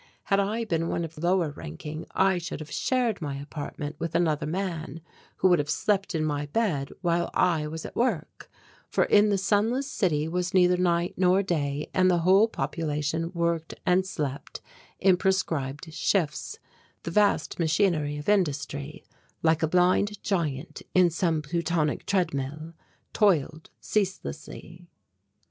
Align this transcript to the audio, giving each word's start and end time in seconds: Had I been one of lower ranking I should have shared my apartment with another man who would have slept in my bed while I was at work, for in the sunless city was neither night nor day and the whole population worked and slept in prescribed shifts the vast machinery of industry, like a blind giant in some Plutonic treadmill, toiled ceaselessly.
Had 0.23 0.39
I 0.39 0.65
been 0.65 0.87
one 0.87 1.05
of 1.05 1.15
lower 1.19 1.51
ranking 1.51 2.07
I 2.13 2.39
should 2.39 2.59
have 2.59 2.71
shared 2.71 3.21
my 3.21 3.35
apartment 3.35 3.97
with 3.99 4.15
another 4.15 4.47
man 4.47 5.01
who 5.37 5.47
would 5.47 5.59
have 5.59 5.69
slept 5.69 6.15
in 6.15 6.25
my 6.25 6.47
bed 6.47 6.89
while 7.01 7.29
I 7.35 7.67
was 7.67 7.85
at 7.85 7.95
work, 7.95 8.49
for 8.89 9.03
in 9.03 9.29
the 9.29 9.37
sunless 9.37 9.85
city 9.85 10.27
was 10.27 10.55
neither 10.55 10.75
night 10.75 11.13
nor 11.17 11.43
day 11.43 11.91
and 11.93 12.09
the 12.09 12.17
whole 12.25 12.47
population 12.47 13.31
worked 13.35 13.75
and 13.85 14.03
slept 14.03 14.59
in 14.99 15.17
prescribed 15.17 15.93
shifts 15.93 16.57
the 17.03 17.11
vast 17.11 17.59
machinery 17.59 18.17
of 18.17 18.27
industry, 18.27 19.03
like 19.43 19.61
a 19.61 19.67
blind 19.67 20.23
giant 20.23 20.81
in 20.95 21.11
some 21.11 21.43
Plutonic 21.43 22.07
treadmill, 22.07 22.73
toiled 23.13 23.69
ceaselessly. 23.79 24.87